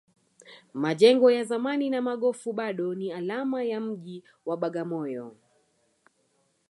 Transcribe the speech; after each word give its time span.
majengo 0.73 1.31
ya 1.31 1.43
zamani 1.43 1.89
na 1.89 2.01
magofu 2.01 2.53
bado 2.53 2.95
ni 2.95 3.11
alama 3.13 3.63
ya 3.63 3.79
mji 3.79 4.23
wa 4.45 4.57
bagamoyo 4.57 5.35